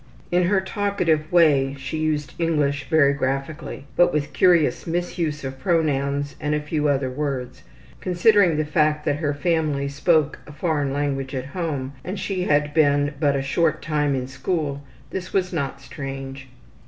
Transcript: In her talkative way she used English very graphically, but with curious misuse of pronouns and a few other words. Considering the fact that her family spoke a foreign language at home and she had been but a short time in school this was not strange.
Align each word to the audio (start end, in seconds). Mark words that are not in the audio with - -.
In 0.31 0.45
her 0.45 0.59
talkative 0.59 1.31
way 1.31 1.75
she 1.77 1.99
used 1.99 2.33
English 2.39 2.89
very 2.89 3.13
graphically, 3.13 3.85
but 3.95 4.11
with 4.11 4.33
curious 4.33 4.87
misuse 4.87 5.43
of 5.43 5.59
pronouns 5.59 6.35
and 6.41 6.55
a 6.55 6.59
few 6.59 6.87
other 6.87 7.11
words. 7.11 7.61
Considering 7.99 8.57
the 8.57 8.65
fact 8.65 9.05
that 9.05 9.17
her 9.17 9.35
family 9.35 9.87
spoke 9.87 10.39
a 10.47 10.51
foreign 10.51 10.91
language 10.91 11.35
at 11.35 11.45
home 11.53 11.93
and 12.03 12.19
she 12.19 12.45
had 12.45 12.73
been 12.73 13.13
but 13.19 13.35
a 13.35 13.43
short 13.43 13.79
time 13.83 14.15
in 14.15 14.25
school 14.27 14.81
this 15.11 15.33
was 15.33 15.53
not 15.53 15.79
strange. 15.79 16.47